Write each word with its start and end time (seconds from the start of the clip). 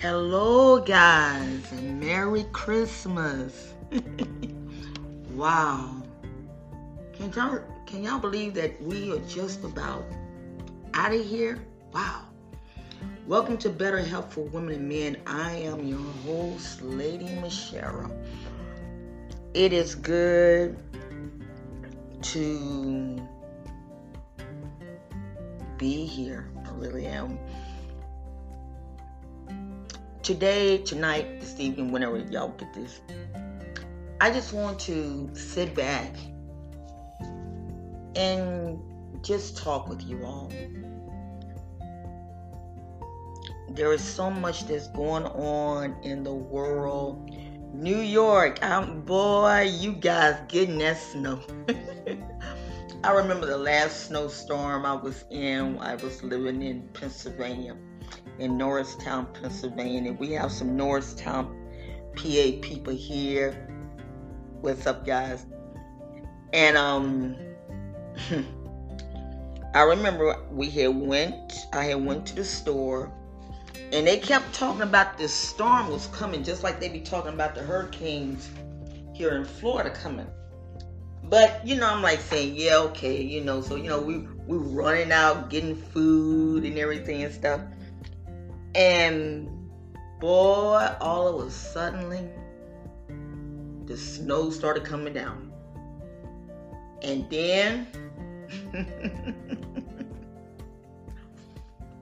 Hello, 0.00 0.80
guys, 0.80 1.72
and 1.72 2.00
Merry 2.00 2.44
Christmas. 2.52 3.74
wow. 5.34 5.94
Can 7.12 7.30
y'all, 7.34 7.60
can 7.84 8.04
y'all 8.04 8.18
believe 8.18 8.54
that 8.54 8.80
we 8.80 9.12
are 9.12 9.18
just 9.26 9.62
about 9.62 10.06
out 10.94 11.12
of 11.12 11.22
here? 11.22 11.58
Wow. 11.92 12.22
Welcome 13.26 13.58
to 13.58 13.68
Better 13.68 13.98
Health 13.98 14.32
for 14.32 14.40
Women 14.40 14.76
and 14.76 14.88
Men. 14.88 15.18
I 15.26 15.56
am 15.56 15.86
your 15.86 15.98
host, 16.24 16.80
Lady 16.80 17.28
Michelle. 17.34 18.10
It 19.52 19.74
is 19.74 19.94
good 19.94 20.78
to 22.22 23.20
be 25.76 26.06
here. 26.06 26.48
I 26.66 26.70
really 26.70 27.04
am 27.04 27.38
today, 30.22 30.78
tonight, 30.78 31.40
this 31.40 31.58
evening, 31.58 31.90
whenever 31.92 32.18
y'all 32.18 32.48
get 32.50 32.72
this, 32.74 33.00
I 34.20 34.30
just 34.30 34.52
want 34.52 34.78
to 34.80 35.30
sit 35.34 35.74
back 35.74 36.14
and 38.14 38.78
just 39.22 39.56
talk 39.56 39.88
with 39.88 40.02
you 40.02 40.22
all. 40.24 40.52
There 43.70 43.92
is 43.92 44.02
so 44.02 44.30
much 44.30 44.66
that's 44.66 44.88
going 44.88 45.24
on 45.24 45.96
in 46.02 46.22
the 46.22 46.34
world. 46.34 47.30
New 47.72 48.00
York, 48.00 48.58
I'm 48.62 49.02
boy, 49.02 49.70
you 49.78 49.92
guys 49.92 50.38
getting 50.48 50.78
that 50.78 50.98
snow. 50.98 51.40
I 53.04 53.12
remember 53.12 53.46
the 53.46 53.56
last 53.56 54.08
snowstorm 54.08 54.84
I 54.84 54.94
was 54.94 55.24
in. 55.30 55.78
I 55.78 55.94
was 55.94 56.22
living 56.22 56.60
in 56.60 56.88
Pennsylvania 56.92 57.76
in 58.40 58.56
Norristown, 58.56 59.26
Pennsylvania. 59.40 60.12
We 60.12 60.32
have 60.32 60.50
some 60.50 60.76
Norristown, 60.76 61.46
PA 62.16 62.50
people 62.62 62.94
here. 62.94 63.68
What's 64.60 64.86
up, 64.86 65.06
guys? 65.06 65.46
And 66.52 66.76
um, 66.76 67.36
I 69.74 69.82
remember 69.82 70.36
we 70.50 70.70
had 70.70 70.88
went. 70.88 71.66
I 71.72 71.84
had 71.84 72.04
went 72.04 72.26
to 72.26 72.36
the 72.36 72.44
store, 72.44 73.12
and 73.92 74.06
they 74.06 74.18
kept 74.18 74.52
talking 74.54 74.82
about 74.82 75.18
this 75.18 75.32
storm 75.32 75.90
was 75.90 76.06
coming, 76.08 76.42
just 76.42 76.62
like 76.62 76.80
they 76.80 76.88
be 76.88 77.00
talking 77.00 77.34
about 77.34 77.54
the 77.54 77.62
hurricanes 77.62 78.48
here 79.12 79.36
in 79.36 79.44
Florida 79.44 79.90
coming. 79.90 80.26
But 81.24 81.64
you 81.64 81.76
know, 81.76 81.88
I'm 81.88 82.02
like 82.02 82.20
saying, 82.20 82.56
yeah, 82.56 82.78
okay, 82.78 83.22
you 83.22 83.42
know. 83.44 83.60
So 83.60 83.76
you 83.76 83.88
know, 83.88 84.00
we 84.00 84.26
we 84.46 84.56
running 84.56 85.12
out, 85.12 85.50
getting 85.50 85.76
food 85.76 86.64
and 86.64 86.78
everything 86.78 87.22
and 87.22 87.32
stuff. 87.32 87.60
And 88.74 89.48
boy, 90.20 90.94
all 91.00 91.28
of 91.28 91.46
a 91.46 91.50
sudden, 91.50 92.30
the 93.86 93.96
snow 93.96 94.50
started 94.50 94.84
coming 94.84 95.14
down. 95.14 95.52
And 97.02 97.28
then 97.30 97.86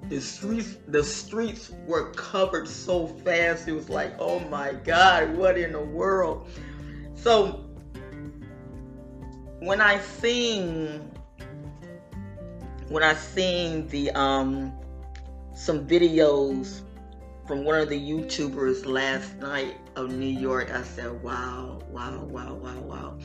the 0.08 0.20
streets 0.20 0.76
the 0.88 1.04
streets 1.04 1.70
were 1.86 2.10
covered 2.12 2.66
so 2.66 3.06
fast 3.06 3.68
it 3.68 3.72
was 3.72 3.88
like 3.90 4.14
oh 4.18 4.40
my 4.40 4.72
god 4.72 5.36
what 5.36 5.58
in 5.58 5.72
the 5.72 5.80
world 5.80 6.48
so 7.14 7.64
when 9.60 9.80
i 9.80 9.98
seen 9.98 11.10
when 12.88 13.02
i 13.02 13.12
seen 13.14 13.86
the 13.88 14.10
um 14.12 14.72
some 15.58 15.84
videos 15.84 16.82
from 17.46 17.64
one 17.64 17.80
of 17.80 17.88
the 17.88 17.98
YouTubers 17.98 18.86
last 18.86 19.34
night 19.38 19.76
of 19.96 20.12
New 20.12 20.28
York. 20.28 20.70
I 20.70 20.82
said, 20.82 21.20
wow, 21.20 21.82
wow, 21.90 22.24
wow, 22.24 22.54
wow, 22.54 22.78
wow. 22.78 23.18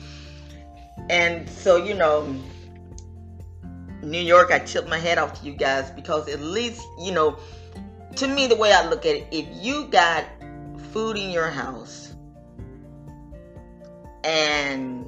And 1.08 1.48
so, 1.48 1.76
you 1.76 1.94
know, 1.94 2.34
New 4.02 4.20
York, 4.20 4.50
I 4.50 4.58
tip 4.58 4.88
my 4.88 4.98
head 4.98 5.16
off 5.16 5.40
to 5.40 5.46
you 5.46 5.52
guys 5.52 5.92
because 5.92 6.28
at 6.28 6.40
least, 6.40 6.82
you 6.98 7.12
know, 7.12 7.38
to 8.16 8.26
me, 8.26 8.48
the 8.48 8.56
way 8.56 8.72
I 8.72 8.88
look 8.88 9.06
at 9.06 9.14
it, 9.14 9.28
if 9.30 9.46
you 9.64 9.86
got 9.86 10.24
food 10.92 11.16
in 11.16 11.30
your 11.30 11.50
house 11.50 12.14
and 14.24 15.06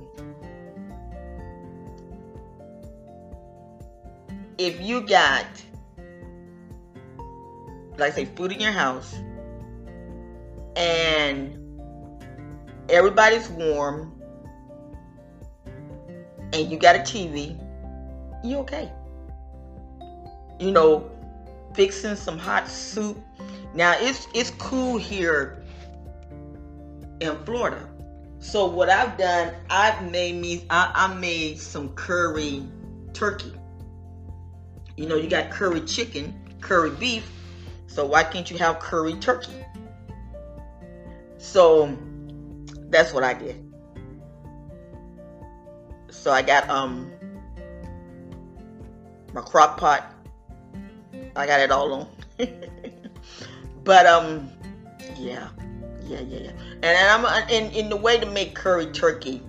if 4.58 4.80
you 4.80 5.00
got 5.00 5.46
like 7.98 8.12
I 8.12 8.14
say, 8.14 8.24
food 8.24 8.52
in 8.52 8.60
your 8.60 8.72
house, 8.72 9.14
and 10.76 11.58
everybody's 12.88 13.48
warm, 13.50 14.20
and 16.52 16.70
you 16.70 16.78
got 16.78 16.96
a 16.96 17.00
TV, 17.00 17.58
you 18.44 18.58
okay. 18.58 18.90
You 20.58 20.70
know, 20.70 21.10
fixing 21.74 22.16
some 22.16 22.38
hot 22.38 22.68
soup. 22.68 23.18
Now 23.74 23.94
it's 23.98 24.26
it's 24.34 24.50
cool 24.52 24.96
here 24.96 25.62
in 27.20 27.36
Florida. 27.44 27.88
So 28.38 28.66
what 28.66 28.88
I've 28.88 29.16
done, 29.18 29.54
I've 29.70 30.10
made 30.10 30.36
me 30.36 30.66
I, 30.70 30.90
I 30.94 31.14
made 31.14 31.58
some 31.58 31.90
curry 31.94 32.62
turkey. 33.12 33.52
You 34.96 35.06
know, 35.06 35.16
you 35.16 35.28
got 35.28 35.50
curry 35.50 35.82
chicken, 35.82 36.34
curry 36.60 36.90
beef, 36.90 37.30
so 37.96 38.04
why 38.04 38.22
can't 38.22 38.50
you 38.50 38.58
have 38.58 38.78
curry 38.78 39.14
turkey? 39.14 39.54
So 41.38 41.96
that's 42.90 43.14
what 43.14 43.24
I 43.24 43.32
did. 43.32 43.72
So 46.10 46.30
I 46.30 46.42
got 46.42 46.68
um 46.68 47.10
my 49.32 49.40
crock 49.40 49.78
pot. 49.78 50.12
I 51.36 51.46
got 51.46 51.60
it 51.60 51.70
all 51.70 51.90
on. 51.94 52.08
but 53.84 54.04
um 54.04 54.50
yeah. 55.18 55.48
Yeah, 56.04 56.20
yeah, 56.20 56.38
yeah. 56.38 56.52
And 56.82 56.98
I'm 56.98 57.24
uh, 57.24 57.46
in 57.48 57.72
in 57.72 57.88
the 57.88 57.96
way 57.96 58.20
to 58.20 58.26
make 58.26 58.54
curry 58.54 58.92
turkey, 58.92 59.42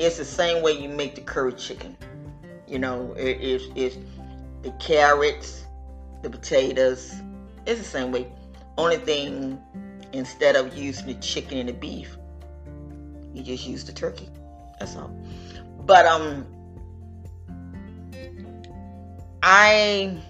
it's 0.00 0.16
the 0.16 0.24
same 0.24 0.60
way 0.60 0.72
you 0.72 0.88
make 0.88 1.14
the 1.14 1.20
curry 1.20 1.52
chicken. 1.52 1.96
You 2.66 2.80
know, 2.80 3.14
it, 3.16 3.38
it's 3.40 3.64
it's 3.76 3.96
the 4.62 4.72
carrots, 4.72 5.64
the 6.22 6.28
potatoes, 6.28 7.22
it's 7.66 7.80
the 7.80 7.86
same 7.86 8.12
way. 8.12 8.26
Only 8.78 8.98
thing, 8.98 9.60
instead 10.12 10.56
of 10.56 10.76
using 10.76 11.06
the 11.06 11.14
chicken 11.14 11.58
and 11.58 11.68
the 11.68 11.72
beef, 11.72 12.16
you 13.32 13.42
just 13.42 13.66
use 13.66 13.84
the 13.84 13.92
turkey. 13.92 14.28
That's 14.78 14.96
all. 14.96 15.10
But 15.84 16.06
um, 16.06 16.46
I 19.42 20.20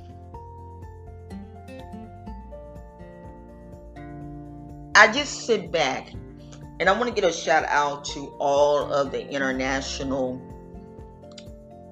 I 4.94 5.12
just 5.12 5.46
sit 5.46 5.70
back 5.70 6.12
and 6.80 6.88
I 6.88 6.92
want 6.92 7.14
to 7.14 7.20
get 7.20 7.28
a 7.28 7.32
shout 7.32 7.64
out 7.64 8.04
to 8.06 8.28
all 8.38 8.92
of 8.92 9.10
the 9.10 9.28
international 9.28 10.40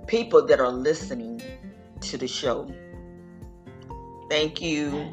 people 0.07 0.47
that 0.47 0.61
are 0.61 0.71
listening 0.71 1.41
to 2.01 2.17
the 2.17 2.29
show. 2.29 2.71
Thank 4.31 4.61
you 4.61 5.13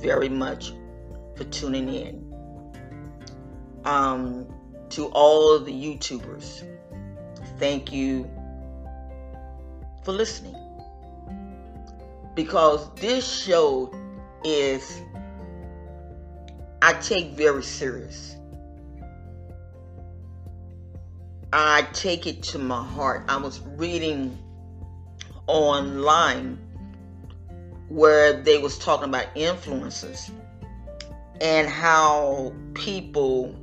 very 0.00 0.28
much 0.28 0.72
for 1.36 1.44
tuning 1.44 1.88
in. 1.88 2.22
Um, 3.84 4.46
to 4.90 5.06
all 5.06 5.58
the 5.58 5.72
YouTubers, 5.72 6.66
thank 7.58 7.92
you 7.92 8.28
for 10.04 10.12
listening. 10.12 10.56
Because 12.34 12.92
this 12.94 13.42
show 13.42 13.92
is, 14.44 15.00
I 16.82 16.92
take 16.94 17.32
very 17.32 17.62
serious. 17.62 18.36
I 21.52 21.86
take 21.92 22.26
it 22.26 22.42
to 22.44 22.58
my 22.58 22.84
heart. 22.84 23.24
I 23.28 23.36
was 23.36 23.60
reading 23.60 24.36
online 25.46 26.65
where 27.88 28.42
they 28.42 28.58
was 28.58 28.78
talking 28.78 29.08
about 29.08 29.26
influences 29.34 30.30
and 31.40 31.68
how 31.68 32.52
people 32.74 33.54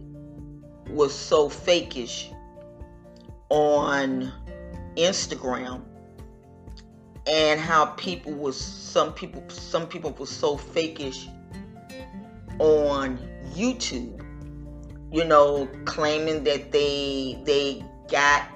was 0.89 1.13
so 1.13 1.49
fakish 1.49 2.33
on 3.49 4.31
Instagram 4.95 5.81
and 7.25 7.59
how 7.59 7.85
people 7.85 8.33
was 8.33 8.59
some 8.59 9.13
people 9.13 9.43
some 9.49 9.87
people 9.87 10.11
was 10.11 10.29
so 10.29 10.57
fakish 10.57 11.27
on 12.59 13.17
YouTube 13.53 14.19
you 15.11 15.23
know 15.25 15.67
claiming 15.85 16.43
that 16.43 16.71
they 16.71 17.39
they 17.45 17.83
got 18.09 18.47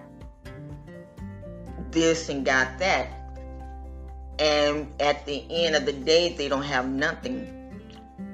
this 1.92 2.30
and 2.30 2.46
got 2.46 2.78
that 2.80 3.17
and 4.40 4.92
at 5.00 5.26
the 5.26 5.44
end 5.50 5.76
of 5.76 5.86
the 5.86 5.94
day 5.94 6.34
they 6.34 6.48
don't 6.48 6.64
have 6.64 6.88
nothing 6.88 7.54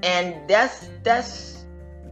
and 0.03 0.35
that's 0.49 0.89
that's 1.03 1.65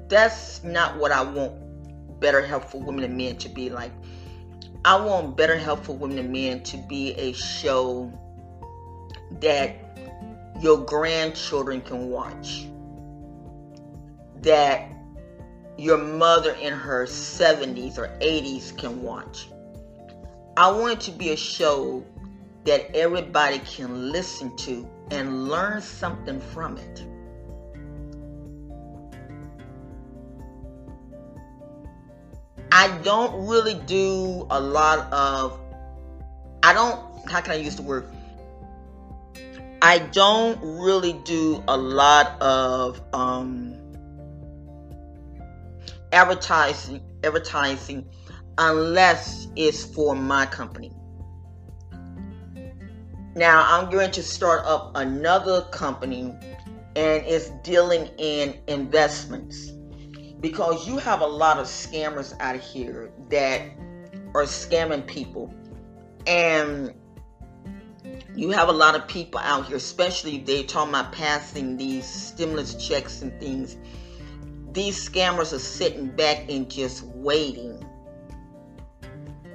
that's 0.08 0.64
not 0.64 0.98
what 0.98 1.12
I 1.12 1.22
want 1.24 2.20
better 2.20 2.46
health 2.46 2.72
for 2.72 2.80
women 2.80 3.04
and 3.04 3.18
men 3.18 3.36
to 3.38 3.50
be 3.50 3.70
like. 3.70 3.92
I 4.84 4.96
want 5.04 5.38
better 5.38 5.58
health 5.58 5.86
for 5.86 5.96
women 5.96 6.18
and 6.18 6.32
men 6.32 6.64
to 6.64 6.78
be 6.78 7.14
a 7.14 7.34
show 7.34 8.12
that 9.42 9.76
your 10.62 10.78
grandchildren 10.78 11.82
can 11.82 12.10
watch. 12.10 12.66
That 14.42 14.90
your 15.78 15.98
mother 15.98 16.54
in 16.54 16.74
her 16.74 17.06
70s 17.06 17.98
or 17.98 18.08
80s 18.22 18.76
can 18.78 19.02
watch. 19.02 19.50
I 20.58 20.72
want 20.72 20.94
it 20.94 21.00
to 21.02 21.12
be 21.12 21.32
a 21.32 21.38
show 21.38 22.06
that 22.66 22.96
everybody 22.96 23.60
can 23.60 24.12
listen 24.12 24.56
to 24.58 24.88
and 25.10 25.48
learn 25.48 25.82
something 25.82 26.40
from 26.40 26.78
it. 26.78 27.06
I 32.72 32.88
don't 33.04 33.48
really 33.48 33.76
do 33.86 34.48
a 34.50 34.60
lot 34.60 35.12
of, 35.12 35.60
I 36.64 36.74
don't, 36.74 37.30
how 37.30 37.42
can 37.42 37.52
I 37.52 37.56
use 37.56 37.76
the 37.76 37.82
word? 37.82 38.06
I 39.82 40.00
don't 40.00 40.60
really 40.62 41.14
do 41.26 41.64
a 41.68 41.76
lot 41.76 42.42
of 42.42 43.02
um, 43.14 43.76
advertising, 46.14 47.02
advertising 47.24 48.08
unless 48.58 49.48
it's 49.56 49.84
for 49.84 50.16
my 50.16 50.46
company. 50.46 50.94
Now 53.36 53.66
I'm 53.66 53.90
going 53.90 54.12
to 54.12 54.24
start 54.24 54.66
up 54.66 54.92
another 54.96 55.62
company 55.72 56.36
and 56.98 57.26
it's 57.26 57.50
dealing 57.64 58.10
in 58.18 58.60
investments. 58.68 59.72
Because 60.42 60.88
you 60.88 60.98
have 60.98 61.22
a 61.22 61.28
lot 61.28 61.58
of 61.58 61.68
scammers 61.68 62.34
out 62.42 62.58
here 62.58 63.12
that 63.30 63.62
are 64.34 64.44
scamming 64.44 65.08
people. 65.08 65.54
And 66.28 66.94
you 68.36 68.50
have 68.50 68.68
a 68.68 68.74
lot 68.74 68.96
of 68.96 69.08
people 69.08 69.40
out 69.40 69.66
here 69.68 69.78
especially 69.78 70.40
they 70.40 70.64
talking 70.64 70.90
about 70.90 71.12
passing 71.12 71.78
these 71.78 72.06
stimulus 72.06 72.86
checks 72.86 73.22
and 73.22 73.40
things. 73.40 73.78
These 74.74 75.10
scammers 75.10 75.54
are 75.54 75.60
sitting 75.60 76.08
back 76.08 76.50
and 76.50 76.70
just 76.70 77.04
waiting. 77.04 77.86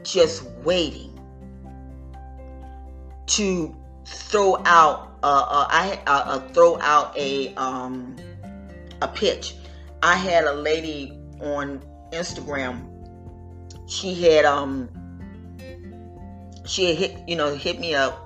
Just 0.02 0.44
waiting 0.64 1.15
to 3.26 3.76
throw 4.04 4.62
out 4.64 5.06
uh, 5.22 5.46
uh, 5.48 5.66
I 5.68 6.00
uh, 6.06 6.22
uh, 6.26 6.38
throw 6.52 6.78
out 6.80 7.16
a 7.18 7.52
um, 7.56 8.14
a 9.02 9.08
pitch. 9.08 9.56
I 10.00 10.14
had 10.14 10.44
a 10.44 10.52
lady 10.52 11.18
on 11.40 11.82
Instagram. 12.12 12.86
She 13.88 14.14
had 14.14 14.44
um 14.44 14.88
she 16.64 16.86
had 16.86 16.96
hit 16.96 17.28
you 17.28 17.34
know 17.34 17.56
hit 17.56 17.80
me 17.80 17.96
up. 17.96 18.22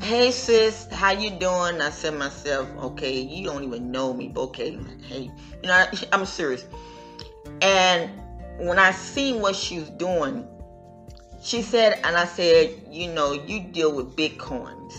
Hey 0.00 0.30
sis, 0.30 0.86
how 0.92 1.10
you 1.10 1.30
doing? 1.30 1.80
I 1.80 1.90
said 1.90 2.14
myself, 2.14 2.68
okay, 2.78 3.18
you 3.20 3.44
don't 3.46 3.64
even 3.64 3.90
know 3.90 4.12
me, 4.12 4.28
but 4.28 4.42
okay, 4.42 4.78
hey, 5.08 5.32
you 5.62 5.68
know 5.68 5.86
I'm 6.12 6.26
serious. 6.26 6.64
And 7.60 8.08
when 8.58 8.78
I 8.78 8.92
seen 8.92 9.40
what 9.40 9.56
she 9.56 9.80
was 9.80 9.90
doing, 9.90 10.46
she 11.44 11.60
said, 11.60 12.00
and 12.04 12.16
I 12.16 12.24
said, 12.24 12.86
you 12.90 13.12
know, 13.12 13.32
you 13.34 13.60
deal 13.60 13.94
with 13.94 14.16
bitcoins. 14.16 14.94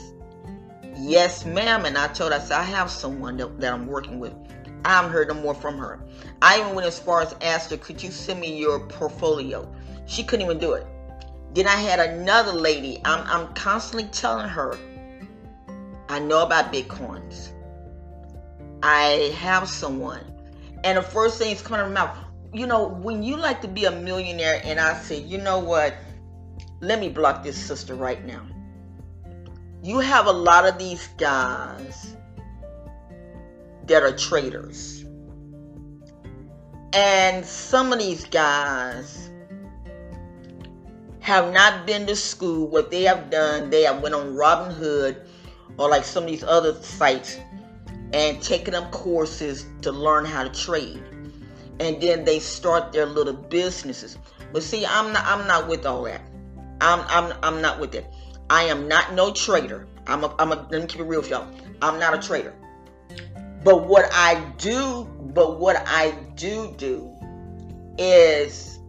Yes, 0.95 1.43
ma'am. 1.43 1.85
And 1.85 1.97
I 1.97 2.07
told 2.07 2.33
her, 2.33 2.37
I 2.37 2.41
said, 2.41 2.59
I 2.59 2.63
have 2.63 2.91
someone 2.91 3.37
that, 3.37 3.59
that 3.59 3.73
I'm 3.73 3.87
working 3.87 4.19
with. 4.19 4.33
I 4.85 4.89
haven't 4.89 5.11
heard 5.11 5.27
no 5.27 5.33
more 5.33 5.55
from 5.55 5.79
her. 5.79 5.99
I 6.43 6.59
even 6.59 6.75
went 6.75 6.85
as 6.85 6.99
far 6.99 7.21
as 7.21 7.35
asked 7.41 7.71
her, 7.71 7.77
could 7.77 8.01
you 8.03 8.11
send 8.11 8.39
me 8.39 8.55
your 8.59 8.79
portfolio? 8.87 9.67
She 10.05 10.23
couldn't 10.23 10.45
even 10.45 10.59
do 10.59 10.73
it. 10.73 10.85
Then 11.55 11.65
I 11.65 11.77
had 11.77 11.99
another 11.99 12.51
lady. 12.51 13.01
I'm, 13.05 13.25
I'm 13.25 13.51
constantly 13.55 14.07
telling 14.09 14.47
her, 14.47 14.77
I 16.09 16.19
know 16.19 16.43
about 16.43 16.71
bitcoins. 16.71 17.49
I 18.83 19.33
have 19.39 19.67
someone. 19.67 20.21
And 20.83 20.99
the 20.99 21.01
first 21.01 21.39
thing 21.39 21.51
is 21.51 21.63
coming 21.63 21.79
out 21.79 21.87
of 21.87 21.93
my 21.93 22.05
mouth, 22.05 22.17
you 22.53 22.67
know, 22.67 22.87
when 22.87 23.23
you 23.23 23.35
like 23.35 23.61
to 23.63 23.67
be 23.67 23.85
a 23.85 23.91
millionaire, 23.91 24.61
and 24.63 24.79
I 24.79 24.93
said, 24.99 25.23
you 25.23 25.39
know 25.39 25.57
what? 25.57 25.95
Let 26.85 26.99
me 26.99 27.09
block 27.09 27.41
this 27.41 27.57
sister 27.57 27.95
right 27.95 28.23
now. 28.23 28.45
You 29.81 29.97
have 29.97 30.27
a 30.27 30.31
lot 30.31 30.67
of 30.67 30.77
these 30.77 31.07
guys 31.17 32.15
that 33.87 34.03
are 34.03 34.15
traders. 34.15 35.03
And 36.93 37.43
some 37.43 37.91
of 37.91 37.97
these 37.97 38.25
guys 38.25 39.31
have 41.21 41.51
not 41.51 41.87
been 41.87 42.05
to 42.05 42.15
school. 42.15 42.67
What 42.67 42.91
they 42.91 43.01
have 43.01 43.31
done, 43.31 43.71
they 43.71 43.81
have 43.81 44.03
went 44.03 44.13
on 44.13 44.35
Robinhood 44.35 45.25
or 45.79 45.89
like 45.89 46.03
some 46.03 46.25
of 46.25 46.29
these 46.29 46.43
other 46.43 46.75
sites 46.83 47.39
and 48.13 48.39
taken 48.43 48.75
up 48.75 48.91
courses 48.91 49.65
to 49.81 49.91
learn 49.91 50.23
how 50.23 50.43
to 50.43 50.49
trade. 50.51 51.01
And 51.79 51.99
then 51.99 52.25
they 52.25 52.37
start 52.37 52.91
their 52.91 53.07
little 53.07 53.33
businesses. 53.33 54.19
But 54.53 54.61
see, 54.61 54.85
I'm 54.85 55.11
not 55.11 55.25
I'm 55.25 55.47
not 55.47 55.67
with 55.67 55.87
all 55.87 56.03
that. 56.03 56.21
I'm 56.81 57.01
I'm 57.07 57.37
I'm 57.43 57.61
not 57.61 57.79
with 57.79 57.95
it. 57.95 58.05
I 58.49 58.63
am 58.63 58.87
not 58.87 59.13
no 59.13 59.31
trader. 59.31 59.87
I'm 60.07 60.23
a, 60.23 60.35
I'm 60.37 60.51
a 60.51 60.67
let 60.69 60.81
me 60.81 60.87
keep 60.87 60.99
it 60.99 61.03
real 61.03 61.21
with 61.21 61.29
y'all. 61.29 61.47
I'm 61.81 61.99
not 61.99 62.13
a 62.13 62.25
trader. 62.25 62.53
But 63.63 63.87
what 63.87 64.07
I 64.13 64.39
do, 64.57 65.05
but 65.33 65.59
what 65.59 65.77
I 65.87 66.11
do 66.35 66.73
do 66.77 67.11
is 67.97 68.79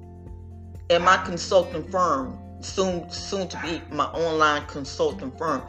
in 0.91 1.03
my 1.03 1.17
consulting 1.25 1.89
firm, 1.91 2.39
soon 2.61 3.09
soon 3.11 3.49
to 3.49 3.61
be 3.63 3.81
my 3.91 4.05
online 4.07 4.67
consulting 4.67 5.31
firm, 5.33 5.63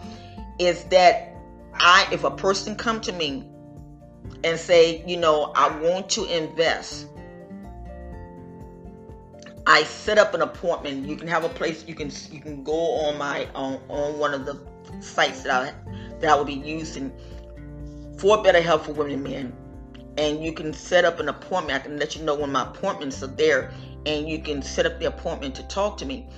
is 0.60 0.84
that 0.86 1.34
I 1.76 2.08
if 2.12 2.24
a 2.24 2.32
person 2.32 2.76
come 2.76 3.00
to 3.02 3.12
me 3.14 3.46
and 4.44 4.60
say, 4.60 5.04
you 5.08 5.18
know, 5.18 5.54
I 5.56 5.76
want 5.80 6.10
to 6.12 6.26
invest 6.26 7.08
I 9.68 9.84
set 9.84 10.18
up 10.18 10.34
an 10.34 10.42
appointment. 10.42 11.06
You 11.06 11.18
can 11.18 11.28
have 11.28 11.44
a 11.44 11.50
place. 11.50 11.84
You 11.86 11.94
can 11.94 12.10
you 12.32 12.40
can 12.40 12.64
go 12.64 12.72
on 13.02 13.18
my 13.18 13.48
on, 13.54 13.82
on 13.90 14.18
one 14.18 14.34
of 14.34 14.46
the 14.46 14.58
sites 15.02 15.44
that 15.44 15.52
I 15.52 15.74
that 16.22 16.30
I 16.30 16.36
will 16.36 16.46
be 16.46 16.54
using 16.54 17.12
for 18.18 18.42
better 18.42 18.62
health 18.62 18.86
for 18.86 18.94
women 18.94 19.14
and 19.14 19.24
men, 19.24 19.54
and 20.18 20.44
you 20.44 20.54
can 20.54 20.72
set 20.72 21.04
up 21.04 21.20
an 21.20 21.28
appointment. 21.28 21.82
I 21.82 21.84
can 21.84 22.00
let 22.00 22.16
you 22.16 22.24
know 22.24 22.36
when 22.36 22.50
my 22.50 22.64
appointments 22.64 23.22
are 23.22 23.28
there, 23.28 23.74
and 24.06 24.30
you 24.30 24.40
can 24.40 24.62
set 24.62 24.86
up 24.86 25.00
the 25.00 25.06
appointment 25.08 25.54
to 25.56 25.64
talk 25.64 25.98
to 25.98 26.06
me, 26.06 26.30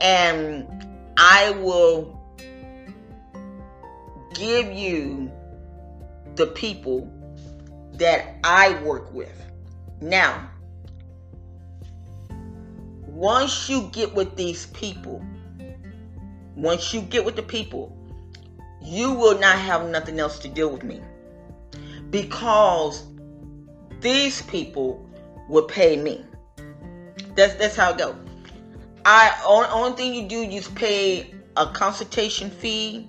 and 0.00 0.66
I 1.18 1.50
will 1.60 2.18
give 4.32 4.72
you 4.72 5.30
the 6.36 6.46
people 6.46 7.12
that 7.92 8.36
I 8.44 8.82
work 8.82 9.12
with. 9.12 9.44
Now, 10.00 10.50
once 13.18 13.68
you 13.68 13.90
get 13.90 14.14
with 14.14 14.36
these 14.36 14.66
people, 14.66 15.20
once 16.54 16.94
you 16.94 17.00
get 17.00 17.24
with 17.24 17.34
the 17.34 17.42
people, 17.42 17.92
you 18.80 19.12
will 19.12 19.36
not 19.40 19.58
have 19.58 19.90
nothing 19.90 20.20
else 20.20 20.38
to 20.38 20.48
deal 20.48 20.70
with 20.70 20.84
me. 20.84 21.00
Because 22.10 23.06
these 24.00 24.42
people 24.42 25.04
will 25.48 25.64
pay 25.64 25.96
me. 25.96 26.24
That's 27.34 27.54
that's 27.54 27.74
how 27.74 27.90
it 27.90 27.98
goes. 27.98 28.14
I 29.04 29.36
only, 29.44 29.68
only 29.70 29.96
thing 29.96 30.14
you 30.14 30.28
do 30.28 30.36
you 30.36 30.62
pay 30.76 31.34
a 31.56 31.66
consultation 31.66 32.50
fee 32.50 33.08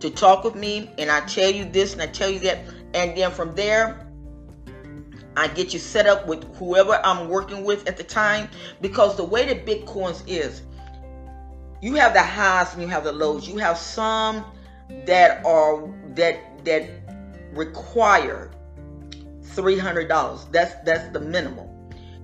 to 0.00 0.10
talk 0.10 0.44
with 0.44 0.54
me, 0.54 0.90
and 0.98 1.10
I 1.10 1.20
tell 1.20 1.50
you 1.50 1.64
this 1.64 1.94
and 1.94 2.02
I 2.02 2.08
tell 2.08 2.28
you 2.28 2.40
that, 2.40 2.58
and 2.92 3.16
then 3.16 3.30
from 3.30 3.54
there 3.54 4.03
I 5.36 5.48
get 5.48 5.72
you 5.72 5.78
set 5.78 6.06
up 6.06 6.26
with 6.26 6.44
whoever 6.56 7.00
I'm 7.04 7.28
working 7.28 7.64
with 7.64 7.88
at 7.88 7.96
the 7.96 8.04
time 8.04 8.48
because 8.80 9.16
the 9.16 9.24
way 9.24 9.46
that 9.46 9.66
Bitcoins 9.66 10.22
is, 10.26 10.62
you 11.82 11.94
have 11.96 12.14
the 12.14 12.22
highs 12.22 12.72
and 12.72 12.82
you 12.82 12.88
have 12.88 13.04
the 13.04 13.12
lows. 13.12 13.48
You 13.48 13.58
have 13.58 13.76
some 13.76 14.44
that 15.06 15.44
are 15.44 15.88
that 16.14 16.64
that 16.64 16.88
require 17.52 18.50
three 19.42 19.78
hundred 19.78 20.08
dollars. 20.08 20.46
That's 20.52 20.74
that's 20.84 21.12
the 21.12 21.20
minimum. 21.20 21.68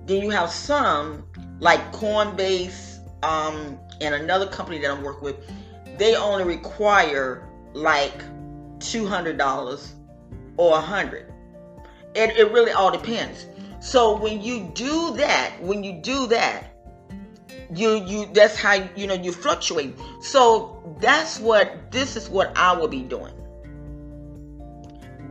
Then 0.05 0.21
you 0.23 0.29
have 0.29 0.49
some 0.49 1.25
like 1.59 1.91
Coinbase 1.91 2.99
um, 3.23 3.79
and 3.99 4.15
another 4.15 4.47
company 4.47 4.79
that 4.79 4.89
I'm 4.89 5.03
working 5.03 5.23
with. 5.23 5.37
They 5.97 6.15
only 6.15 6.43
require 6.43 7.47
like 7.73 8.23
two 8.79 9.05
hundred 9.05 9.37
dollars 9.37 9.93
or 10.57 10.77
a 10.77 10.81
hundred. 10.81 11.31
It, 12.15 12.37
it 12.37 12.51
really 12.51 12.71
all 12.71 12.91
depends. 12.91 13.47
So 13.79 14.17
when 14.17 14.41
you 14.41 14.71
do 14.75 15.15
that, 15.17 15.53
when 15.61 15.83
you 15.83 15.93
do 16.01 16.27
that, 16.27 16.65
you 17.73 18.03
you 18.05 18.27
that's 18.33 18.55
how 18.55 18.73
you 18.95 19.07
know 19.07 19.13
you 19.15 19.31
fluctuate. 19.31 19.95
So 20.21 20.97
that's 20.99 21.39
what 21.39 21.91
this 21.91 22.15
is 22.15 22.29
what 22.29 22.55
I 22.57 22.73
will 22.73 22.89
be 22.89 23.01
doing. 23.01 23.33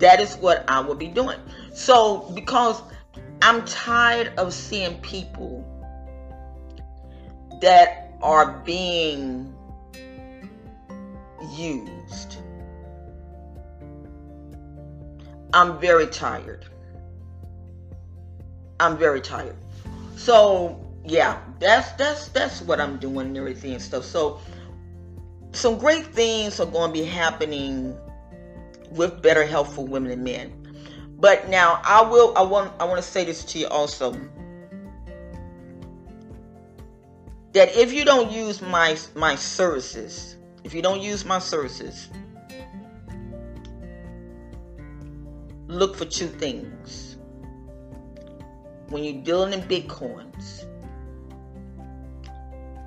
that 0.00 0.20
is 0.20 0.34
what 0.36 0.64
I 0.68 0.80
will 0.80 0.94
be 0.94 1.08
doing. 1.08 1.38
So, 1.72 2.30
because 2.34 2.82
I'm 3.42 3.64
tired 3.64 4.32
of 4.38 4.52
seeing 4.52 5.00
people 5.00 5.64
that 7.60 8.12
are 8.22 8.60
being 8.64 9.54
used. 11.54 11.92
I'm 15.52 15.78
very 15.80 16.06
tired. 16.06 16.66
I'm 18.78 18.96
very 18.96 19.20
tired. 19.20 19.56
So 20.16 20.84
yeah, 21.04 21.40
that's 21.58 21.92
that's 21.92 22.28
that's 22.28 22.62
what 22.62 22.80
I'm 22.80 22.98
doing 22.98 23.28
and 23.28 23.36
everything 23.36 23.72
and 23.72 23.82
stuff. 23.82 24.04
So 24.04 24.40
some 25.52 25.78
great 25.78 26.06
things 26.06 26.60
are 26.60 26.66
going 26.66 26.92
to 26.92 27.00
be 27.00 27.04
happening 27.04 27.96
with 28.90 29.22
better 29.22 29.44
health 29.44 29.74
for 29.74 29.86
women 29.86 30.10
and 30.12 30.24
men. 30.24 30.56
But 31.18 31.48
now 31.48 31.80
I 31.84 32.02
will 32.02 32.36
I 32.36 32.42
want 32.42 32.72
I 32.80 32.84
want 32.84 32.96
to 32.96 33.02
say 33.06 33.24
this 33.24 33.44
to 33.44 33.58
you 33.58 33.66
also. 33.68 34.12
That 37.52 37.74
if 37.76 37.92
you 37.92 38.04
don't 38.04 38.30
use 38.30 38.62
my 38.62 38.96
my 39.16 39.34
services, 39.34 40.36
if 40.64 40.72
you 40.72 40.82
don't 40.82 41.00
use 41.00 41.24
my 41.24 41.38
services, 41.38 42.08
look 45.70 45.96
for 45.96 46.04
two 46.04 46.26
things. 46.26 47.16
When 48.88 49.04
you're 49.04 49.22
dealing 49.22 49.52
in 49.52 49.62
bitcoins, 49.62 50.64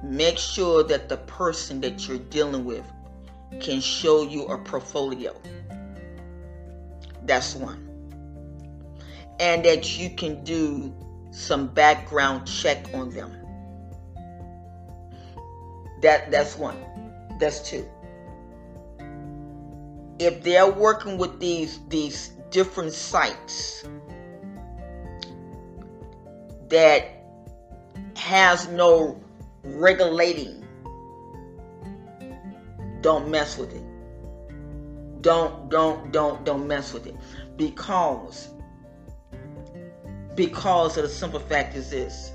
make 0.04 0.38
sure 0.38 0.84
that 0.84 1.08
the 1.08 1.18
person 1.18 1.80
that 1.82 2.08
you're 2.08 2.18
dealing 2.18 2.66
with 2.66 2.86
can 3.62 3.80
show 3.80 4.24
you 4.24 4.46
a 4.48 4.58
portfolio. 4.58 5.34
That's 7.24 7.56
one. 7.56 7.90
And 9.40 9.64
that 9.64 9.98
you 9.98 10.10
can 10.10 10.44
do 10.44 10.94
some 11.32 11.68
background 11.68 12.46
check 12.46 12.86
on 12.94 13.10
them. 13.12 13.32
That 16.02 16.32
that's 16.32 16.58
one. 16.58 16.78
That's 17.40 17.68
two. 17.68 17.90
If 20.20 20.44
they're 20.44 20.70
working 20.70 21.18
with 21.18 21.40
these 21.40 21.80
these 21.88 22.34
different 22.54 22.94
sites 22.94 23.84
that 26.70 27.10
has 28.16 28.68
no 28.70 29.20
regulating, 29.64 30.64
don't 33.02 33.30
mess 33.30 33.58
with 33.58 33.74
it. 33.74 33.84
Don't 35.22 35.70
don't 35.70 36.12
don't 36.12 36.46
don't 36.46 36.68
mess 36.68 36.94
with 36.94 37.08
it. 37.08 37.16
Because 37.58 38.50
because 40.36 40.96
of 40.98 41.04
the 41.04 41.10
simple 41.10 41.40
fact 41.40 41.76
is 41.76 41.90
this. 41.90 42.32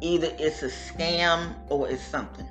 Either 0.00 0.32
it's 0.38 0.62
a 0.62 0.68
scam 0.68 1.54
or 1.70 1.88
it's 1.88 2.02
something 2.02 2.46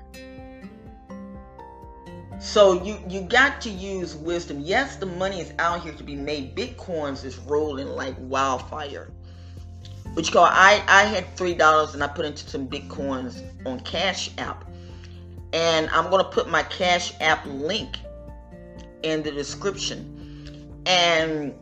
so 2.40 2.84
you 2.84 3.00
you 3.10 3.22
got 3.22 3.62
to 3.62 3.70
use 3.70 4.16
wisdom. 4.16 4.60
Yes, 4.60 4.98
the 4.98 5.06
money 5.06 5.40
is 5.40 5.54
out 5.60 5.82
here 5.82 5.94
to 5.94 6.04
be 6.04 6.16
made. 6.16 6.56
Bitcoins 6.56 7.26
is 7.26 7.38
rolling 7.40 7.88
like 7.88 8.16
wildfire. 8.20 9.12
Which 10.14 10.32
call 10.32 10.46
I 10.46 10.84
I 10.88 11.04
had 11.04 11.36
three 11.36 11.56
dollars 11.56 11.94
and 11.94 12.04
I 12.04 12.08
put 12.08 12.26
into 12.26 12.48
some 12.48 12.68
bitcoins 12.68 13.42
on 13.66 13.80
Cash 13.80 14.32
App, 14.38 14.66
and 15.54 15.90
I'm 15.90 16.10
gonna 16.12 16.26
put 16.26 16.50
my 16.50 16.64
Cash 16.64 17.14
App 17.22 17.46
link 17.46 17.98
in 19.04 19.24
the 19.24 19.32
description. 19.32 20.14
And 20.86 21.54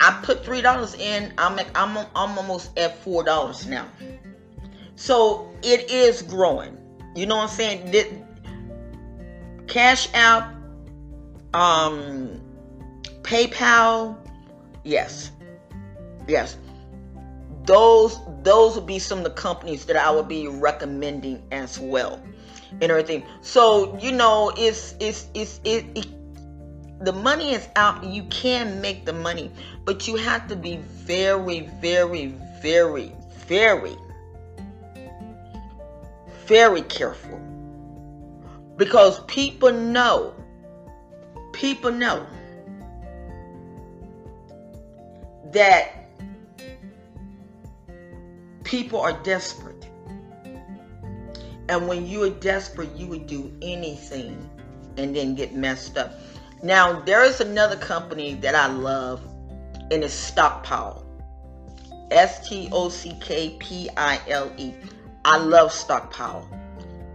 I 0.00 0.20
put 0.22 0.44
three 0.44 0.60
dollars 0.60 0.94
in. 0.94 1.32
I'm 1.38 1.58
I'm 1.74 2.06
I'm 2.14 2.38
almost 2.38 2.76
at 2.76 2.98
four 2.98 3.22
dollars 3.22 3.66
now. 3.66 3.88
So 4.96 5.50
it 5.62 5.90
is 5.90 6.22
growing. 6.22 6.78
You 7.14 7.26
know 7.26 7.36
what 7.36 7.50
I'm 7.50 7.56
saying? 7.56 7.90
Did 7.90 8.24
Cash 9.68 10.08
App, 10.14 10.54
um, 11.54 12.40
PayPal, 13.22 14.16
yes, 14.84 15.30
yes. 16.26 16.56
Those 17.66 18.18
those 18.42 18.74
would 18.74 18.86
be 18.86 18.98
some 18.98 19.18
of 19.18 19.24
the 19.24 19.30
companies 19.30 19.86
that 19.86 19.96
I 19.96 20.10
would 20.10 20.28
be 20.28 20.48
recommending 20.48 21.42
as 21.50 21.78
well, 21.78 22.20
and 22.72 22.84
everything. 22.84 23.24
So 23.40 23.96
you 23.98 24.12
know, 24.12 24.52
it's 24.56 24.94
it's 25.00 25.28
it's 25.34 25.60
it, 25.64 25.86
it 25.94 26.06
the 27.04 27.12
money 27.12 27.54
is 27.54 27.68
out. 27.76 28.04
You 28.04 28.24
can 28.24 28.80
make 28.80 29.06
the 29.06 29.12
money, 29.12 29.50
but 29.84 30.06
you 30.08 30.16
have 30.16 30.46
to 30.48 30.56
be 30.56 30.76
very, 30.76 31.60
very, 31.80 32.34
very, 32.60 33.12
very 33.46 33.96
very 36.46 36.82
careful 36.82 37.40
because 38.76 39.22
people 39.24 39.72
know, 39.72 40.34
people 41.52 41.90
know 41.90 42.26
that 45.52 46.08
people 48.64 49.00
are 49.00 49.12
desperate. 49.22 49.88
And 51.68 51.88
when 51.88 52.06
you 52.06 52.24
are 52.24 52.30
desperate, 52.30 52.94
you 52.96 53.06
would 53.06 53.26
do 53.26 53.56
anything 53.62 54.50
and 54.96 55.16
then 55.16 55.34
get 55.34 55.54
messed 55.54 55.96
up. 55.96 56.12
Now, 56.62 57.00
there 57.00 57.24
is 57.24 57.40
another 57.40 57.76
company 57.76 58.34
that 58.34 58.54
I 58.54 58.66
love, 58.66 59.22
and 59.90 60.04
it's 60.04 60.12
Stockpile. 60.12 61.04
S 62.10 62.48
T 62.48 62.68
O 62.72 62.88
C 62.88 63.16
K 63.20 63.56
P 63.58 63.88
I 63.96 64.20
L 64.28 64.50
E. 64.56 64.74
I 65.24 65.38
love 65.38 65.72
Stockpile. 65.72 66.48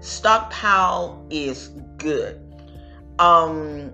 Stockpile 0.02 1.26
is 1.30 1.68
good. 1.98 2.42
Um, 3.20 3.94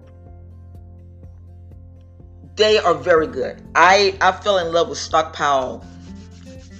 they 2.55 2.77
are 2.77 2.93
very 2.93 3.27
good. 3.27 3.61
I 3.75 4.17
I 4.21 4.31
fell 4.31 4.59
in 4.59 4.71
love 4.71 4.89
with 4.89 4.97
Stockpile 4.97 5.85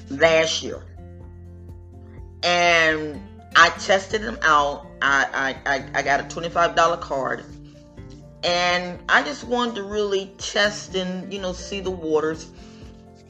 last 0.10 0.64
year, 0.64 0.82
and 2.44 3.20
I 3.56 3.70
tested 3.70 4.22
them 4.22 4.38
out. 4.42 4.88
I 5.02 5.56
I, 5.66 5.86
I 5.94 6.02
got 6.02 6.22
a 6.22 6.24
twenty 6.30 6.50
five 6.50 6.76
dollar 6.76 6.98
card, 6.98 7.44
and 8.44 9.00
I 9.10 9.24
just 9.24 9.44
wanted 9.44 9.76
to 9.76 9.84
really 9.84 10.32
test 10.38 10.96
and 10.96 11.34
you 11.34 11.42
know 11.42 11.52
see 11.52 11.82
the 11.82 11.92
waters, 11.92 12.50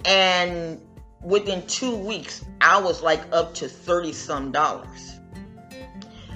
and 0.03 0.79
within 1.25 1.65
two 1.67 1.95
weeks, 1.95 2.45
I 2.61 2.79
was 2.79 3.01
like 3.01 3.21
up 3.33 3.53
to 3.55 3.67
30 3.67 4.13
some 4.13 4.51
dollars. 4.51 5.19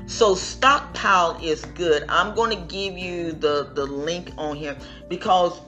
So 0.08 0.34
stockpile 0.34 1.40
is 1.42 1.64
good. 1.66 2.04
I'm 2.10 2.34
going 2.34 2.50
to 2.50 2.66
give 2.74 2.98
you 2.98 3.32
the, 3.32 3.72
the 3.76 3.86
link 3.86 4.32
on 4.38 4.56
here 4.56 4.76
because 5.08 5.62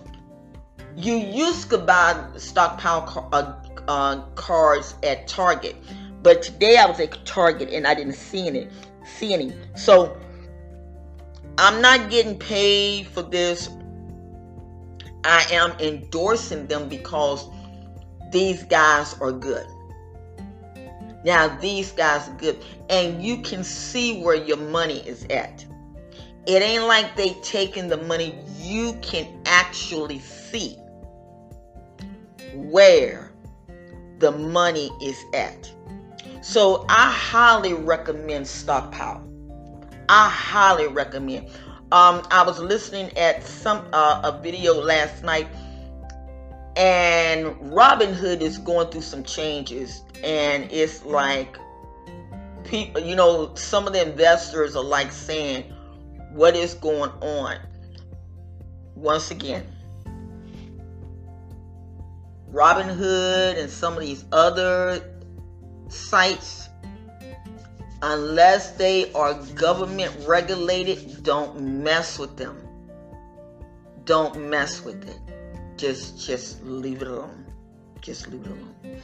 you 0.95 1.15
used 1.15 1.69
to 1.69 1.77
buy 1.77 2.27
stockpile 2.37 3.29
uh, 3.31 3.53
uh, 3.87 4.21
cards 4.33 4.95
at 5.03 5.27
Target, 5.27 5.75
but 6.23 6.41
today 6.41 6.77
I 6.77 6.87
was 6.87 6.99
at 6.99 7.23
Target 7.23 7.69
and 7.69 7.85
I 7.85 7.93
didn't 7.93 8.15
see 8.15 8.47
any. 8.47 8.67
See 9.05 9.33
any. 9.33 9.53
So 9.75 10.19
I'm 11.59 11.81
not 11.81 12.09
getting 12.09 12.37
paid 12.37 13.07
for 13.07 13.21
this. 13.21 13.69
I 15.23 15.45
am 15.51 15.71
endorsing 15.79 16.65
them 16.65 16.89
because 16.89 17.47
these 18.31 18.63
guys 18.63 19.15
are 19.19 19.31
good. 19.31 19.67
Now, 21.23 21.55
these 21.59 21.91
guys 21.91 22.27
are 22.27 22.35
good. 22.35 22.63
And 22.89 23.23
you 23.23 23.41
can 23.41 23.63
see 23.63 24.21
where 24.21 24.35
your 24.35 24.57
money 24.57 24.99
is 25.07 25.25
at. 25.29 25.65
It 26.47 26.61
ain't 26.63 26.85
like 26.85 27.15
they 27.15 27.33
taking 27.43 27.87
the 27.87 27.97
money. 27.97 28.35
You 28.59 28.97
can 29.01 29.27
actually 29.45 30.19
see 30.19 30.77
where 32.53 33.31
the 34.17 34.31
money 34.31 34.89
is 35.01 35.17
at. 35.33 35.71
So 36.41 36.85
I 36.89 37.11
highly 37.11 37.73
recommend 37.73 38.47
Stockpile. 38.47 39.27
I 40.09 40.27
highly 40.27 40.87
recommend. 40.87 41.47
Um, 41.91 42.25
I 42.31 42.43
was 42.43 42.57
listening 42.59 43.15
at 43.17 43.43
some 43.43 43.85
uh, 43.93 44.21
a 44.23 44.41
video 44.41 44.73
last 44.73 45.23
night 45.23 45.47
and 46.75 47.47
Robinhood 47.71 48.41
is 48.41 48.57
going 48.57 48.89
through 48.89 49.01
some 49.01 49.23
changes, 49.23 50.03
and 50.23 50.71
it's 50.71 51.05
like 51.05 51.57
people, 52.63 53.01
you 53.01 53.15
know, 53.15 53.53
some 53.55 53.87
of 53.87 53.93
the 53.93 54.01
investors 54.01 54.75
are 54.75 54.83
like 54.83 55.11
saying, 55.11 55.65
"What 56.33 56.55
is 56.55 56.73
going 56.75 57.11
on?" 57.21 57.57
Once 58.95 59.31
again, 59.31 59.67
Robinhood 62.51 63.57
and 63.57 63.69
some 63.69 63.93
of 63.93 64.01
these 64.01 64.25
other 64.31 65.01
sites, 65.89 66.69
unless 68.01 68.71
they 68.71 69.11
are 69.13 69.33
government 69.55 70.11
regulated, 70.27 71.23
don't 71.23 71.59
mess 71.61 72.19
with 72.19 72.37
them. 72.37 72.57
don't 74.05 74.49
mess 74.49 74.83
with 74.83 75.07
it. 75.07 75.19
Just 75.81 76.23
just 76.23 76.63
leave 76.63 77.01
it 77.01 77.07
alone. 77.07 77.43
Just 78.01 78.27
leave 78.27 78.45
it 78.45 78.51
alone. 78.51 79.01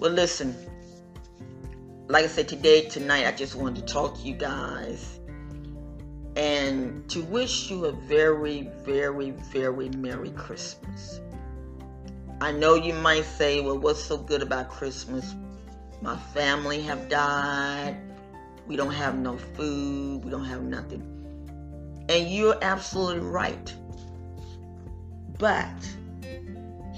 Well, 0.00 0.10
listen. 0.10 0.56
Like 2.08 2.24
I 2.24 2.26
said 2.26 2.48
today, 2.48 2.88
tonight, 2.88 3.28
I 3.28 3.30
just 3.30 3.54
wanted 3.54 3.86
to 3.86 3.92
talk 3.92 4.16
to 4.16 4.22
you 4.22 4.34
guys 4.34 5.20
and 6.34 7.08
to 7.10 7.22
wish 7.22 7.70
you 7.70 7.84
a 7.84 7.92
very, 7.92 8.68
very, 8.84 9.30
very 9.52 9.88
Merry 9.90 10.30
Christmas. 10.30 11.20
I 12.40 12.50
know 12.50 12.74
you 12.74 12.94
might 12.94 13.24
say, 13.24 13.60
well, 13.60 13.78
what's 13.78 14.02
so 14.02 14.16
good 14.16 14.42
about 14.42 14.68
Christmas? 14.68 15.36
My 16.02 16.16
family 16.34 16.82
have 16.82 17.08
died. 17.08 17.96
We 18.66 18.74
don't 18.74 18.94
have 18.94 19.16
no 19.16 19.38
food. 19.38 20.24
We 20.24 20.30
don't 20.32 20.46
have 20.46 20.62
nothing. 20.62 21.02
And 22.08 22.28
you're 22.28 22.58
absolutely 22.62 23.20
right. 23.20 23.72
But 25.38 25.70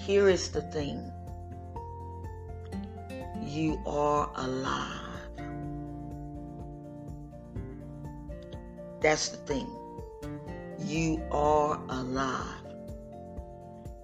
here 0.06 0.28
is 0.28 0.50
the 0.50 0.62
thing 0.62 1.12
you 3.40 3.80
are 3.86 4.28
alive. 4.34 4.98
That's 9.00 9.28
the 9.28 9.36
thing. 9.38 9.68
You 10.80 11.22
are 11.30 11.80
alive. 11.88 12.64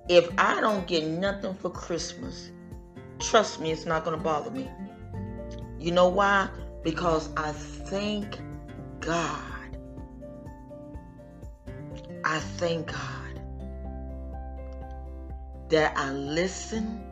If 0.08 0.28
I 0.38 0.60
don't 0.60 0.86
get 0.86 1.04
nothing 1.04 1.54
for 1.54 1.70
Christmas, 1.70 2.52
trust 3.18 3.60
me, 3.60 3.72
it's 3.72 3.84
not 3.84 4.04
going 4.04 4.16
to 4.16 4.22
bother 4.22 4.52
me. 4.52 4.70
You 5.80 5.90
know 5.90 6.08
why? 6.08 6.48
Because 6.84 7.30
I 7.36 7.50
thank 7.52 8.38
God. 9.00 9.42
I 12.24 12.38
thank 12.38 12.92
God 12.92 13.17
that 15.70 15.96
I 15.96 16.12
listened 16.12 17.04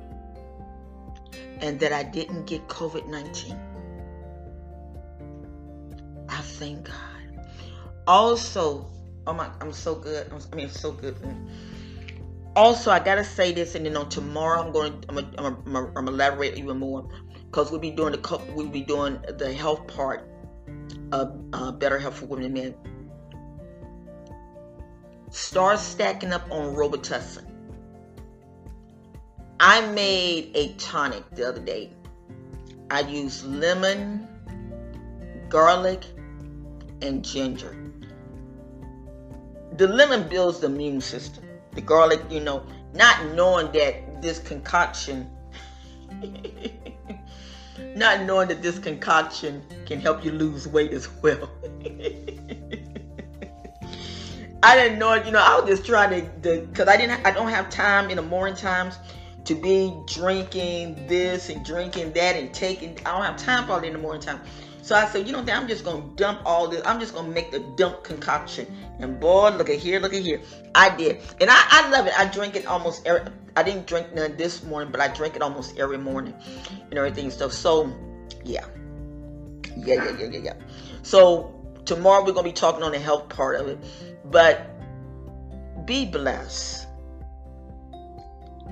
and 1.60 1.80
that 1.80 1.92
I 1.92 2.02
didn't 2.02 2.46
get 2.46 2.66
COVID 2.68 3.08
19. 3.08 3.58
I 6.28 6.40
thank 6.40 6.86
God. 6.86 6.96
Also, 8.06 8.90
oh 9.26 9.32
my, 9.32 9.50
I'm 9.60 9.72
so 9.72 9.94
good. 9.94 10.30
I'm, 10.32 10.40
I 10.52 10.56
mean, 10.56 10.68
so 10.68 10.92
good. 10.92 11.16
Also, 12.54 12.90
I 12.90 12.98
gotta 13.00 13.24
say 13.24 13.52
this, 13.52 13.74
and 13.74 13.84
then 13.84 13.96
on 13.96 14.08
tomorrow, 14.08 14.62
I'm 14.62 14.72
going. 14.72 15.04
I'm 15.08 15.16
gonna, 15.16 15.58
I'm 15.66 15.92
I'm 15.96 16.08
elaborate 16.08 16.56
even 16.56 16.78
more 16.78 17.06
because 17.50 17.70
we'll 17.70 17.80
be 17.80 17.90
doing 17.90 18.12
the 18.12 18.40
we'll 18.54 18.68
be 18.68 18.82
doing 18.82 19.18
the 19.36 19.52
health 19.52 19.86
part 19.88 20.28
of 21.12 21.38
uh, 21.52 21.72
better 21.72 21.98
health 21.98 22.18
for 22.18 22.26
women 22.26 22.46
and 22.46 22.54
men. 22.54 22.74
Start 25.30 25.78
stacking 25.78 26.32
up 26.32 26.50
on 26.50 26.74
Robitussin. 26.74 27.55
I 29.58 29.86
made 29.92 30.50
a 30.54 30.74
tonic 30.74 31.24
the 31.30 31.48
other 31.48 31.60
day. 31.60 31.90
I 32.90 33.00
used 33.00 33.46
lemon, 33.46 34.28
garlic, 35.48 36.04
and 37.00 37.24
ginger. 37.24 37.74
The 39.78 39.88
lemon 39.88 40.28
builds 40.28 40.60
the 40.60 40.66
immune 40.66 41.00
system. 41.00 41.44
The 41.72 41.80
garlic, 41.80 42.20
you 42.30 42.40
know, 42.40 42.66
not 42.94 43.32
knowing 43.32 43.72
that 43.72 44.20
this 44.20 44.38
concoction, 44.38 45.30
not 47.94 48.22
knowing 48.22 48.48
that 48.48 48.62
this 48.62 48.78
concoction 48.78 49.62
can 49.86 50.00
help 50.00 50.22
you 50.24 50.32
lose 50.32 50.68
weight 50.68 50.92
as 50.92 51.08
well. 51.22 51.48
I 54.62 54.74
didn't 54.74 54.98
know, 54.98 55.14
you 55.14 55.30
know, 55.30 55.38
I 55.38 55.60
was 55.60 55.68
just 55.68 55.86
trying 55.86 56.30
to, 56.42 56.60
because 56.60 56.88
I 56.88 56.96
didn't, 56.96 57.24
I 57.26 57.30
don't 57.30 57.48
have 57.48 57.70
time 57.70 58.10
in 58.10 58.16
the 58.16 58.22
morning 58.22 58.56
times 58.56 58.98
to 59.46 59.54
be 59.54 59.94
drinking 60.06 61.06
this 61.06 61.48
and 61.48 61.64
drinking 61.64 62.12
that 62.12 62.36
and 62.36 62.52
taking. 62.52 62.98
I 63.06 63.12
don't 63.12 63.22
have 63.22 63.36
time 63.36 63.66
for 63.66 63.82
it 63.82 63.86
in 63.86 63.92
the 63.92 63.98
morning 63.98 64.20
time. 64.20 64.40
So 64.82 64.94
I 64.94 65.06
said, 65.06 65.26
you 65.26 65.32
know, 65.32 65.44
I'm 65.52 65.66
just 65.66 65.84
gonna 65.84 66.04
dump 66.14 66.42
all 66.44 66.68
this. 66.68 66.82
I'm 66.84 67.00
just 67.00 67.14
gonna 67.14 67.28
make 67.28 67.50
the 67.50 67.60
dump 67.76 68.04
concoction. 68.04 68.66
And 69.00 69.18
boy, 69.18 69.50
look 69.50 69.70
at 69.70 69.78
here, 69.78 69.98
look 70.00 70.14
at 70.14 70.22
here. 70.22 70.40
I 70.74 70.94
did, 70.94 71.20
and 71.40 71.50
I, 71.50 71.64
I 71.70 71.90
love 71.90 72.06
it. 72.06 72.18
I 72.18 72.26
drink 72.26 72.54
it 72.54 72.66
almost 72.66 73.06
every. 73.06 73.30
I 73.56 73.62
didn't 73.62 73.86
drink 73.86 74.14
none 74.14 74.36
this 74.36 74.62
morning, 74.64 74.92
but 74.92 75.00
I 75.00 75.08
drink 75.08 75.34
it 75.34 75.42
almost 75.42 75.78
every 75.78 75.98
morning 75.98 76.34
and 76.90 76.98
everything 76.98 77.30
stuff. 77.30 77.52
So, 77.52 77.92
yeah, 78.44 78.66
yeah, 79.76 79.94
yeah, 79.94 80.18
yeah, 80.18 80.26
yeah, 80.26 80.38
yeah. 80.38 80.54
So 81.02 81.54
tomorrow 81.84 82.24
we're 82.24 82.32
gonna 82.32 82.44
be 82.44 82.52
talking 82.52 82.82
on 82.82 82.92
the 82.92 82.98
health 82.98 83.28
part 83.28 83.60
of 83.60 83.68
it, 83.68 83.78
but 84.26 84.70
be 85.86 86.04
blessed 86.04 86.85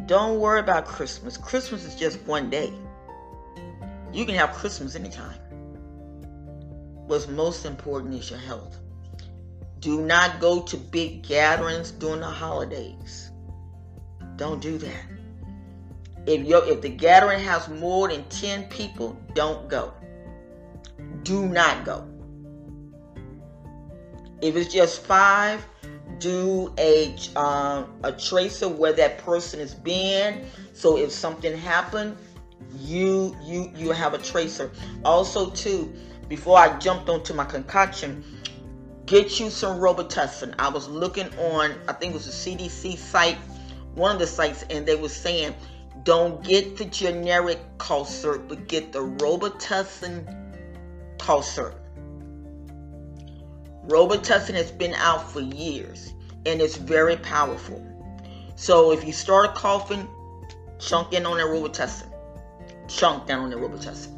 don't 0.06 0.38
worry 0.40 0.60
about 0.60 0.86
Christmas. 0.86 1.36
Christmas 1.36 1.84
is 1.84 1.94
just 1.94 2.20
one 2.22 2.50
day. 2.50 2.72
You 4.12 4.24
can 4.24 4.34
have 4.34 4.52
Christmas 4.52 4.94
anytime. 4.94 5.38
What's 7.06 7.28
most 7.28 7.64
important 7.64 8.14
is 8.14 8.30
your 8.30 8.38
health. 8.38 8.78
Do 9.80 10.00
not 10.00 10.40
go 10.40 10.62
to 10.62 10.76
big 10.76 11.22
gatherings 11.22 11.90
during 11.90 12.20
the 12.20 12.26
holidays. 12.26 13.30
Don't 14.36 14.60
do 14.60 14.78
that. 14.78 15.04
If 16.26 16.46
you 16.46 16.56
if 16.64 16.80
the 16.80 16.88
gathering 16.88 17.40
has 17.40 17.68
more 17.68 18.08
than 18.08 18.24
10 18.24 18.64
people, 18.64 19.18
don't 19.34 19.68
go. 19.68 19.92
Do 21.22 21.46
not 21.46 21.84
go. 21.84 22.08
If 24.40 24.56
it's 24.56 24.72
just 24.72 25.04
5, 25.04 25.66
do 26.18 26.72
a 26.78 27.16
um, 27.36 27.92
a 28.02 28.12
tracer 28.12 28.68
where 28.68 28.92
that 28.92 29.18
person 29.18 29.60
has 29.60 29.74
been. 29.74 30.46
So 30.72 30.96
if 30.96 31.12
something 31.12 31.56
happened, 31.56 32.16
you 32.78 33.36
you 33.42 33.72
you 33.76 33.90
have 33.90 34.14
a 34.14 34.18
tracer. 34.18 34.70
Also, 35.04 35.50
too, 35.50 35.92
before 36.28 36.58
I 36.58 36.78
jumped 36.78 37.08
onto 37.08 37.34
my 37.34 37.44
concoction, 37.44 38.24
get 39.06 39.38
you 39.38 39.50
some 39.50 39.78
Robitussin. 39.78 40.54
I 40.58 40.68
was 40.68 40.88
looking 40.88 41.28
on, 41.38 41.74
I 41.88 41.92
think 41.92 42.12
it 42.12 42.14
was 42.14 42.26
a 42.26 42.50
CDC 42.50 42.96
site, 42.96 43.38
one 43.94 44.12
of 44.12 44.18
the 44.18 44.26
sites, 44.26 44.64
and 44.70 44.86
they 44.86 44.96
were 44.96 45.08
saying, 45.08 45.54
don't 46.02 46.42
get 46.44 46.76
the 46.76 46.84
generic 46.86 47.58
cough 47.78 48.08
syrup, 48.08 48.48
but 48.48 48.68
get 48.68 48.92
the 48.92 49.00
Robitussin 49.00 50.52
cough 51.18 51.44
syrup. 51.44 51.83
Robitussin 53.86 54.54
has 54.54 54.70
been 54.70 54.94
out 54.94 55.30
for 55.30 55.40
years 55.40 56.14
and 56.46 56.60
it's 56.60 56.76
very 56.76 57.16
powerful. 57.16 57.84
So 58.56 58.92
if 58.92 59.04
you 59.04 59.12
start 59.12 59.54
coughing, 59.54 60.08
chunk 60.78 61.12
in 61.12 61.26
on 61.26 61.36
that 61.38 61.46
Robitussin. 61.46 62.10
Chunk 62.88 63.26
down 63.26 63.44
on 63.44 63.50
the 63.50 63.56
Robitussin. 63.56 64.12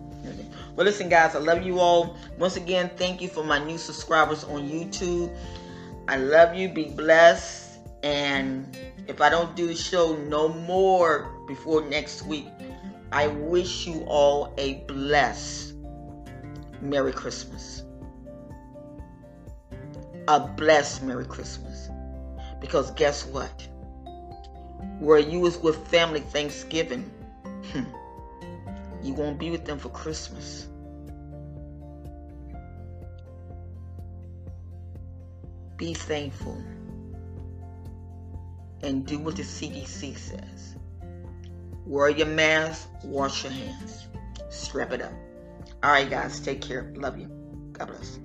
Well, 0.76 0.84
listen, 0.84 1.08
guys, 1.08 1.34
I 1.34 1.38
love 1.38 1.62
you 1.62 1.80
all. 1.80 2.16
Once 2.38 2.56
again, 2.56 2.90
thank 2.96 3.22
you 3.22 3.28
for 3.28 3.42
my 3.42 3.58
new 3.64 3.78
subscribers 3.78 4.44
on 4.44 4.68
YouTube. 4.68 5.34
I 6.06 6.18
love 6.18 6.54
you. 6.54 6.68
Be 6.68 6.84
blessed. 6.84 7.78
And 8.02 8.76
if 9.08 9.20
I 9.20 9.30
don't 9.30 9.56
do 9.56 9.66
the 9.66 9.74
show 9.74 10.16
no 10.28 10.48
more 10.48 11.32
before 11.48 11.82
next 11.88 12.26
week, 12.26 12.46
I 13.10 13.28
wish 13.28 13.86
you 13.86 14.04
all 14.06 14.52
a 14.58 14.74
blessed 14.86 15.74
Merry 16.82 17.12
Christmas 17.12 17.85
a 20.28 20.40
blessed 20.40 21.02
Merry 21.02 21.24
Christmas. 21.24 21.88
Because 22.60 22.90
guess 22.92 23.24
what? 23.26 23.68
Where 24.98 25.18
you 25.18 25.40
was 25.40 25.58
with 25.58 25.76
family 25.88 26.20
Thanksgiving, 26.20 27.10
hmm, 27.72 27.84
you 29.02 29.14
won't 29.14 29.38
be 29.38 29.50
with 29.50 29.64
them 29.64 29.78
for 29.78 29.90
Christmas. 29.90 30.66
Be 35.76 35.92
thankful 35.92 36.62
and 38.82 39.06
do 39.06 39.18
what 39.18 39.36
the 39.36 39.42
CDC 39.42 40.16
says. 40.16 40.76
Wear 41.84 42.08
your 42.08 42.26
mask, 42.26 42.88
wash 43.04 43.44
your 43.44 43.52
hands, 43.52 44.08
strap 44.48 44.92
it 44.92 45.02
up. 45.02 45.12
All 45.82 45.90
right, 45.90 46.08
guys, 46.08 46.40
take 46.40 46.62
care. 46.62 46.90
Love 46.96 47.18
you. 47.18 47.28
God 47.72 47.88
bless. 47.88 48.18